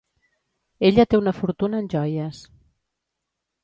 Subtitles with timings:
[0.89, 2.43] Ella té una fortuna en joies.